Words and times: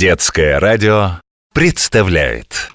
Детское 0.00 0.58
радио 0.58 1.20
представляет. 1.52 2.70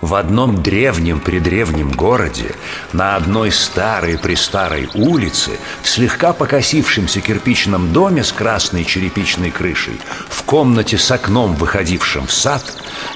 В 0.00 0.16
одном 0.16 0.60
древнем-предревнем 0.60 1.92
городе 1.92 2.52
На 2.92 3.14
одной 3.14 3.52
старой-престарой 3.52 4.88
улице 4.94 5.52
В 5.82 5.88
слегка 5.88 6.32
покосившемся 6.32 7.20
кирпичном 7.20 7.92
доме 7.92 8.24
С 8.24 8.32
красной 8.32 8.84
черепичной 8.84 9.52
крышей 9.52 10.00
В 10.28 10.42
комнате 10.42 10.98
с 10.98 11.08
окном, 11.12 11.54
выходившим 11.54 12.26
в 12.26 12.32
сад 12.32 12.64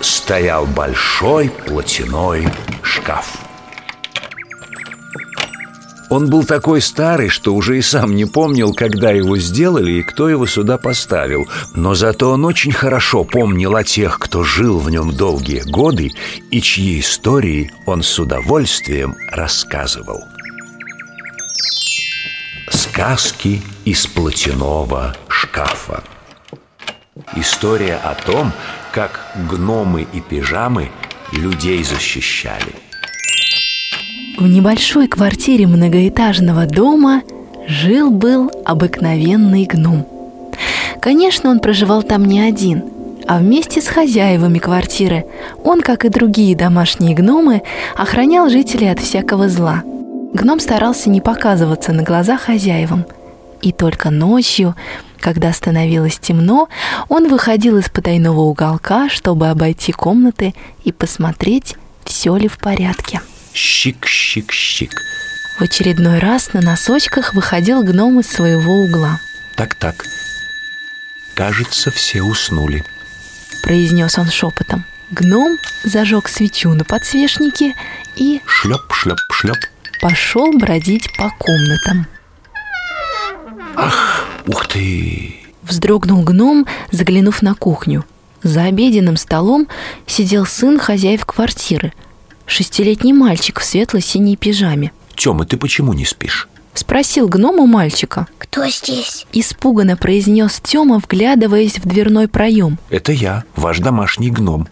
Стоял 0.01 0.65
большой 0.67 1.51
платяной 1.51 2.47
шкаф 2.85 3.40
он 6.11 6.29
был 6.29 6.45
такой 6.45 6.83
старый, 6.83 7.29
что 7.29 7.55
уже 7.55 7.79
и 7.79 7.83
сам 7.83 8.17
не 8.17 8.25
помнил, 8.25 8.75
когда 8.75 9.13
его 9.13 9.39
сделали 9.39 9.93
и 9.93 10.03
кто 10.03 10.29
его 10.29 10.45
сюда 10.45 10.77
поставил. 10.77 11.49
Но 11.75 11.95
зато 11.95 12.31
он 12.31 12.45
очень 12.45 12.73
хорошо 12.73 13.23
помнил 13.23 13.77
о 13.77 13.85
тех, 13.85 14.19
кто 14.19 14.43
жил 14.43 14.81
в 14.81 14.91
нем 14.91 15.17
долгие 15.17 15.63
годы 15.71 16.11
и 16.51 16.61
чьи 16.61 16.99
истории 16.99 17.73
он 17.87 18.03
с 18.03 18.19
удовольствием 18.19 19.15
рассказывал. 19.31 20.25
Сказки 22.71 23.63
из 23.85 24.07
платяного 24.09 25.15
шкафа. 25.29 26.03
История 27.37 27.97
о 27.97 28.15
том, 28.15 28.53
как 28.93 29.21
гномы 29.49 30.09
и 30.13 30.21
пижамы 30.21 30.91
людей 31.33 31.85
защищали– 31.85 32.75
в 34.39 34.47
небольшой 34.47 35.09
квартире 35.09 35.67
многоэтажного 35.67 36.67
дома 36.67 37.23
жил-был 37.67 38.51
обыкновенный 38.65 39.65
гном. 39.65 40.07
Конечно, 41.01 41.51
он 41.51 41.61
проживал 41.61 42.03
там 42.03 42.25
не 42.25 42.41
один, 42.41 42.85
а 43.27 43.39
вместе 43.39 43.81
с 43.81 43.87
хозяевами 43.87 44.59
квартиры. 44.59 45.27
Он, 45.65 45.81
как 45.81 46.05
и 46.05 46.09
другие 46.09 46.57
домашние 46.57 47.15
гномы, 47.15 47.63
охранял 47.97 48.49
жителей 48.49 48.91
от 48.91 48.99
всякого 48.99 49.49
зла. 49.49 49.83
Гном 50.33 50.61
старался 50.61 51.11
не 51.11 51.21
показываться 51.21 51.93
на 51.93 52.03
глаза 52.03 52.37
хозяевам. 52.37 53.05
И 53.63 53.73
только 53.73 54.11
ночью, 54.11 54.75
когда 55.19 55.53
становилось 55.53 56.19
темно, 56.19 56.69
он 57.09 57.29
выходил 57.29 57.77
из 57.77 57.91
потайного 57.91 58.41
уголка, 58.41 59.09
чтобы 59.11 59.49
обойти 59.49 59.93
комнаты 59.93 60.55
и 60.85 60.93
посмотреть, 60.93 61.77
все 62.05 62.37
ли 62.37 62.49
в 62.49 62.59
порядке. 62.59 63.21
Щик-щик-щик. 63.53 64.93
В 65.59 65.63
очередной 65.63 66.19
раз 66.19 66.53
на 66.53 66.61
носочках 66.61 67.35
выходил 67.35 67.83
гном 67.83 68.21
из 68.21 68.29
своего 68.29 68.83
угла. 68.83 69.21
Так-так. 69.57 70.07
Кажется, 71.35 71.91
все 71.91 72.23
уснули. 72.23 72.85
Произнес 73.63 74.19
он 74.19 74.31
шепотом. 74.31 74.85
Гном 75.11 75.59
зажег 75.85 76.29
свечу 76.29 76.71
на 76.71 76.85
подсвечнике 76.85 77.75
и... 78.17 78.41
Шлеп-шлеп-шлеп. 78.47 79.59
Пошел 80.01 80.53
бродить 80.57 81.11
по 81.19 81.31
комнатам. 81.31 82.07
Ах, 83.77 84.27
ух 84.47 84.67
ты! 84.67 85.35
Вздрогнул 85.63 86.23
гном, 86.23 86.67
заглянув 86.91 87.43
на 87.43 87.55
кухню. 87.55 88.05
За 88.43 88.65
обеденным 88.65 89.17
столом 89.17 89.69
сидел 90.07 90.47
сын 90.47 90.79
хозяев 90.79 91.27
квартиры– 91.27 91.93
шестилетний 92.51 93.13
мальчик 93.13 93.61
в 93.61 93.65
светло-синей 93.65 94.37
пижаме. 94.37 94.93
Тёма, 95.15 95.45
ты 95.45 95.57
почему 95.57 95.93
не 95.93 96.05
спишь? 96.05 96.49
Спросил 96.75 97.29
гном 97.29 97.59
у 97.59 97.67
мальчика. 97.67 98.27
Кто 98.39 98.67
здесь? 98.69 99.27
Испуганно 99.33 99.97
произнес 99.97 100.61
Тёма, 100.63 100.99
вглядываясь 100.99 101.79
в 101.79 101.87
дверной 101.87 102.29
проем. 102.29 102.79
Это 102.91 103.13
я, 103.13 103.45
ваш 103.57 103.79
домашний 103.79 104.31
гном. 104.31 104.69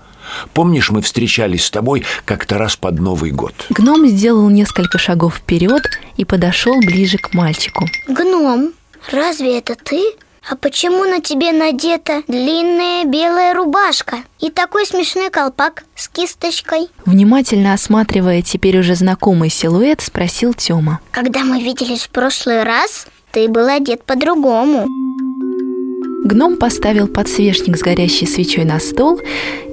Помнишь, 0.52 0.90
мы 0.90 1.00
встречались 1.02 1.64
с 1.64 1.70
тобой 1.70 2.04
как-то 2.24 2.58
раз 2.58 2.76
под 2.76 2.98
Новый 2.98 3.30
год? 3.30 3.54
Гном 3.70 4.06
сделал 4.06 4.48
несколько 4.50 4.98
шагов 4.98 5.36
вперед 5.36 5.82
и 6.16 6.24
подошел 6.24 6.78
ближе 6.80 7.18
к 7.18 7.32
мальчику. 7.34 7.88
Гном, 8.06 8.72
разве 9.10 9.58
это 9.58 9.74
ты? 9.74 10.02
А 10.50 10.56
почему 10.56 11.04
на 11.04 11.20
тебе 11.20 11.52
надета 11.52 12.22
длинная 12.26 13.04
белая 13.04 13.52
рубашка 13.52 14.20
и 14.40 14.50
такой 14.50 14.86
смешной 14.86 15.28
колпак 15.28 15.84
с 15.94 16.08
кисточкой? 16.08 16.88
Внимательно 17.04 17.74
осматривая 17.74 18.40
теперь 18.40 18.78
уже 18.78 18.94
знакомый 18.94 19.50
силуэт, 19.50 20.00
спросил 20.00 20.54
Тёма. 20.54 21.00
Когда 21.10 21.44
мы 21.44 21.60
виделись 21.60 22.04
в 22.04 22.08
прошлый 22.08 22.62
раз, 22.62 23.06
ты 23.30 23.46
был 23.46 23.68
одет 23.68 24.04
по-другому. 24.04 24.86
Гном 26.24 26.56
поставил 26.56 27.08
подсвечник 27.08 27.76
с 27.76 27.82
горящей 27.82 28.26
свечой 28.26 28.64
на 28.64 28.80
стол 28.80 29.20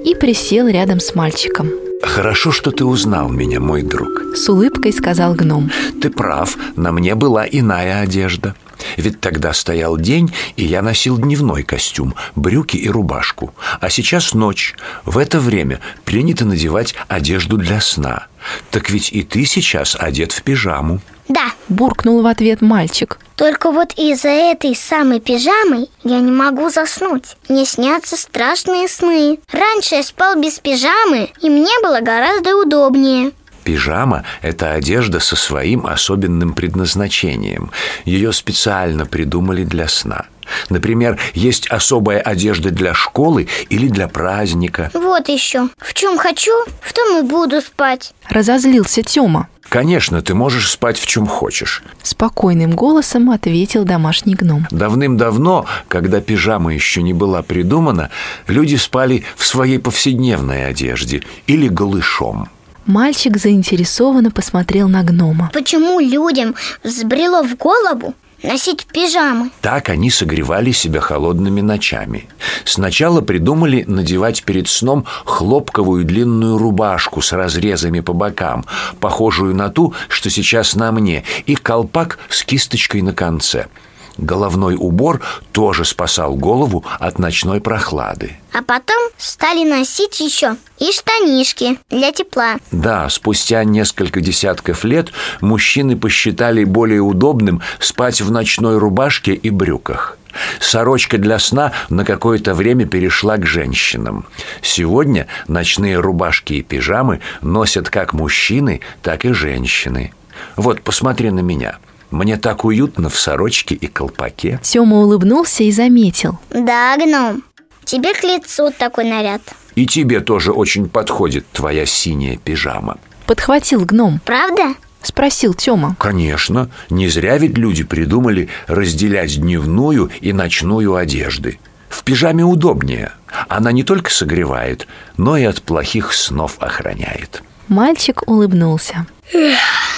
и 0.04 0.14
присел 0.14 0.68
рядом 0.68 1.00
с 1.00 1.14
мальчиком. 1.14 1.70
Хорошо, 2.02 2.52
что 2.52 2.70
ты 2.70 2.84
узнал 2.84 3.30
меня, 3.30 3.58
мой 3.58 3.80
друг 3.80 4.36
С 4.36 4.50
улыбкой 4.50 4.92
сказал 4.92 5.34
гном 5.34 5.70
Ты 6.02 6.10
прав, 6.10 6.56
на 6.76 6.92
мне 6.92 7.14
была 7.14 7.46
иная 7.50 8.02
одежда 8.02 8.54
ведь 8.96 9.20
тогда 9.20 9.52
стоял 9.52 9.96
день, 9.96 10.32
и 10.56 10.64
я 10.64 10.82
носил 10.82 11.18
дневной 11.18 11.62
костюм, 11.62 12.14
брюки 12.34 12.76
и 12.76 12.88
рубашку. 12.88 13.54
А 13.80 13.90
сейчас 13.90 14.34
ночь. 14.34 14.74
В 15.04 15.18
это 15.18 15.40
время 15.40 15.80
принято 16.04 16.44
надевать 16.44 16.94
одежду 17.08 17.56
для 17.56 17.80
сна. 17.80 18.26
Так 18.70 18.90
ведь 18.90 19.12
и 19.12 19.22
ты 19.22 19.44
сейчас 19.44 19.96
одет 19.98 20.32
в 20.32 20.42
пижаму. 20.42 21.00
Да, 21.28 21.52
буркнул 21.68 22.22
в 22.22 22.26
ответ 22.26 22.60
мальчик. 22.60 23.18
Только 23.34 23.70
вот 23.70 23.92
из-за 23.96 24.28
этой 24.28 24.74
самой 24.74 25.20
пижамы 25.20 25.88
я 26.04 26.20
не 26.20 26.30
могу 26.30 26.70
заснуть. 26.70 27.36
Мне 27.48 27.66
снятся 27.66 28.16
страшные 28.16 28.88
сны. 28.88 29.38
Раньше 29.52 29.96
я 29.96 30.02
спал 30.02 30.40
без 30.40 30.58
пижамы, 30.58 31.30
и 31.42 31.50
мне 31.50 31.72
было 31.82 32.00
гораздо 32.00 32.56
удобнее. 32.56 33.32
Пижама– 33.66 34.22
это 34.42 34.74
одежда 34.74 35.18
со 35.18 35.34
своим 35.34 35.86
особенным 35.86 36.54
предназначением. 36.54 37.72
Ее 38.04 38.32
специально 38.32 39.06
придумали 39.06 39.64
для 39.64 39.88
сна. 39.88 40.26
Например, 40.68 41.18
есть 41.34 41.66
особая 41.66 42.20
одежда 42.20 42.70
для 42.70 42.94
школы 42.94 43.48
или 43.68 43.88
для 43.88 44.06
праздника. 44.06 44.92
Вот 44.94 45.28
еще. 45.28 45.68
В 45.78 45.94
чем 45.94 46.16
хочу, 46.16 46.52
в 46.80 46.92
том 46.92 47.18
и 47.18 47.28
буду 47.28 47.60
спать. 47.60 48.14
Разозлился 48.28 49.02
Тёма. 49.02 49.48
Конечно, 49.68 50.22
ты 50.22 50.32
можешь 50.34 50.70
спать 50.70 50.96
в 50.96 51.06
чем 51.08 51.26
хочешь. 51.26 51.82
Спокойным 52.04 52.70
голосом 52.70 53.30
ответил 53.30 53.82
домашний 53.82 54.36
гном. 54.36 54.68
Давным-давно, 54.70 55.66
когда 55.88 56.20
пижама 56.20 56.72
еще 56.72 57.02
не 57.02 57.12
была 57.12 57.42
придумана, 57.42 58.10
люди 58.46 58.76
спали 58.76 59.24
в 59.36 59.44
своей 59.44 59.80
повседневной 59.80 60.68
одежде 60.68 61.24
или 61.48 61.66
голышом. 61.66 62.48
Мальчик 62.86 63.36
заинтересованно 63.36 64.30
посмотрел 64.30 64.88
на 64.88 65.02
гнома. 65.02 65.50
Почему 65.52 65.98
людям 65.98 66.54
взбрело 66.84 67.42
в 67.42 67.56
голову 67.56 68.14
носить 68.44 68.86
пижамы? 68.86 69.50
Так 69.60 69.88
они 69.88 70.08
согревали 70.08 70.70
себя 70.70 71.00
холодными 71.00 71.60
ночами. 71.60 72.28
Сначала 72.64 73.22
придумали 73.22 73.84
надевать 73.88 74.44
перед 74.44 74.68
сном 74.68 75.04
хлопковую 75.24 76.04
длинную 76.04 76.58
рубашку 76.58 77.22
с 77.22 77.32
разрезами 77.32 77.98
по 78.00 78.12
бокам, 78.12 78.64
похожую 79.00 79.56
на 79.56 79.68
ту, 79.68 79.92
что 80.08 80.30
сейчас 80.30 80.76
на 80.76 80.92
мне, 80.92 81.24
и 81.46 81.56
колпак 81.56 82.20
с 82.28 82.44
кисточкой 82.44 83.02
на 83.02 83.12
конце– 83.12 83.66
Головной 84.18 84.76
убор 84.78 85.20
тоже 85.52 85.84
спасал 85.84 86.34
голову 86.34 86.84
от 86.98 87.18
ночной 87.18 87.60
прохлады. 87.60 88.36
А 88.52 88.62
потом 88.62 88.96
стали 89.18 89.68
носить 89.68 90.20
еще 90.20 90.56
и 90.78 90.90
штанишки 90.90 91.78
для 91.90 92.12
тепла. 92.12 92.56
Да, 92.72 93.08
спустя 93.10 93.62
несколько 93.64 94.20
десятков 94.20 94.84
лет 94.84 95.12
мужчины 95.40 95.96
посчитали 95.96 96.64
более 96.64 97.00
удобным 97.00 97.60
спать 97.78 98.22
в 98.22 98.30
ночной 98.30 98.78
рубашке 98.78 99.34
и 99.34 99.50
брюках. 99.50 100.16
Сорочка 100.60 101.18
для 101.18 101.38
сна 101.38 101.72
на 101.88 102.04
какое-то 102.04 102.54
время 102.54 102.86
перешла 102.86 103.36
к 103.36 103.46
женщинам. 103.46 104.26
Сегодня 104.62 105.26
ночные 105.48 105.98
рубашки 105.98 106.54
и 106.54 106.62
пижамы 106.62 107.20
носят 107.42 107.90
как 107.90 108.12
мужчины, 108.12 108.80
так 109.02 109.24
и 109.24 109.32
женщины. 109.32 110.12
Вот, 110.56 110.82
посмотри 110.82 111.30
на 111.30 111.40
меня– 111.40 111.78
мне 112.10 112.36
так 112.36 112.64
уютно 112.64 113.08
в 113.08 113.18
сорочке 113.18 113.74
и 113.74 113.86
колпаке 113.86 114.60
Тёма 114.62 114.98
улыбнулся 114.98 115.64
и 115.64 115.72
заметил 115.72 116.38
Да, 116.50 116.96
гном, 116.96 117.42
тебе 117.84 118.14
к 118.14 118.22
лицу 118.22 118.72
такой 118.76 119.04
наряд 119.04 119.42
И 119.74 119.86
тебе 119.86 120.20
тоже 120.20 120.52
очень 120.52 120.88
подходит 120.88 121.46
твоя 121.52 121.86
синяя 121.86 122.36
пижама 122.36 122.98
Подхватил 123.26 123.84
гном 123.84 124.20
Правда? 124.24 124.74
Спросил 125.02 125.54
Тёма 125.54 125.96
Конечно, 125.98 126.70
не 126.90 127.08
зря 127.08 127.38
ведь 127.38 127.58
люди 127.58 127.84
придумали 127.84 128.48
разделять 128.66 129.40
дневную 129.40 130.10
и 130.20 130.32
ночную 130.32 130.94
одежды 130.94 131.58
в 131.88 132.02
пижаме 132.02 132.44
удобнее. 132.44 133.12
Она 133.48 133.72
не 133.72 133.82
только 133.82 134.10
согревает, 134.10 134.86
но 135.16 135.36
и 135.36 135.44
от 135.44 135.62
плохих 135.62 136.12
снов 136.12 136.56
охраняет. 136.58 137.42
Мальчик 137.68 138.22
улыбнулся. 138.28 139.06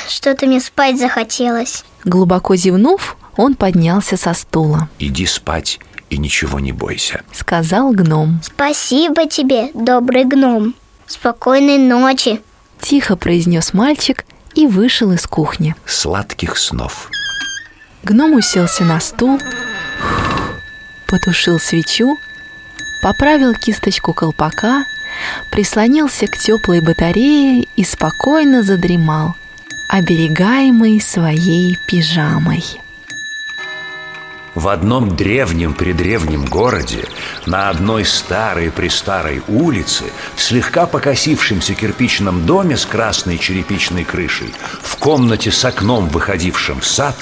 Что-то 0.08 0.46
мне 0.46 0.60
спать 0.60 0.99
захотелось. 0.99 1.84
Глубоко 2.08 2.56
зевнув, 2.56 3.19
он 3.37 3.55
поднялся 3.55 4.16
со 4.16 4.32
стула. 4.32 4.88
Иди 4.99 5.26
спать 5.26 5.78
и 6.08 6.16
ничего 6.16 6.58
не 6.58 6.72
бойся. 6.72 7.20
Сказал 7.32 7.93
гном. 7.93 8.40
Спасибо 8.43 9.26
тебе, 9.26 9.70
добрый 9.75 10.25
гном. 10.25 10.75
Спокойной 11.06 11.76
ночи. 11.76 12.40
Тихо 12.81 13.14
произнес 13.14 13.75
мальчик 13.75 14.25
и 14.55 14.66
вышел 14.66 15.12
из 15.12 15.26
кухни. 15.26 15.75
Сладких 15.84 16.56
снов. 16.56 17.10
Гном 18.05 18.32
уселся 18.37 18.84
на 18.84 19.00
стул, 19.00 19.38
потушил 21.08 21.58
свечу, 21.58 22.16
поправил 23.02 23.52
кисточку 23.52 24.14
колпака, 24.14 24.84
прислонился 25.52 26.26
к 26.26 26.38
теплой 26.38 26.81
батарее 26.81 27.66
и 27.76 27.84
спокойно 27.84 28.62
задремал, 28.62 29.34
оберегаемый 29.88 31.00
своей 31.00 31.79
пижамой. 31.87 32.62
В 34.55 34.69
одном 34.69 35.14
древнем-предревнем 35.14 36.44
городе, 36.44 37.05
на 37.46 37.70
одной 37.70 38.05
старой-престарой 38.05 39.43
улице, 39.46 40.05
в 40.35 40.43
слегка 40.43 40.87
покосившемся 40.87 41.75
кирпичном 41.75 42.44
доме 42.44 42.76
с 42.76 42.85
красной 42.85 43.38
черепичной 43.38 44.05
крышей, 44.05 44.52
в 44.82 44.96
комнате 44.96 45.52
с 45.52 45.64
окном, 45.64 46.08
выходившим 46.08 46.81
в 46.81 46.87
сад, 46.87 47.17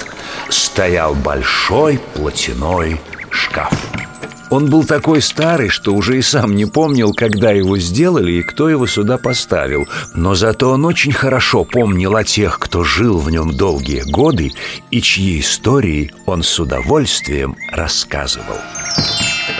стоял 0.49 1.13
большой 1.13 1.99
платяной 2.15 2.99
шкаф. 3.29 4.06
Он 4.49 4.69
был 4.69 4.85
такой 4.85 5.21
старый, 5.21 5.69
что 5.69 5.93
уже 5.93 6.17
и 6.17 6.21
сам 6.21 6.55
не 6.55 6.65
помнил, 6.65 7.13
когда 7.13 7.51
его 7.51 7.77
сделали 7.77 8.33
и 8.33 8.43
кто 8.43 8.69
его 8.69 8.87
сюда 8.87 9.17
поставил. 9.17 9.87
Но 10.13 10.35
зато 10.35 10.69
он 10.71 10.85
очень 10.85 11.11
хорошо 11.11 11.65
помнил 11.65 12.15
о 12.15 12.23
тех, 12.23 12.59
кто 12.59 12.83
жил 12.83 13.17
в 13.17 13.29
нем 13.29 13.55
долгие 13.55 14.03
годы 14.09 14.51
и 14.91 15.01
чьи 15.01 15.39
истории 15.39 16.11
он 16.25 16.43
с 16.43 16.59
удовольствием 16.59 17.57
рассказывал. 17.71 18.57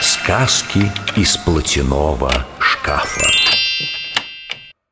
Сказки 0.01 0.91
из 1.15 1.37
платяного 1.37 2.31
шкафа. 2.59 3.56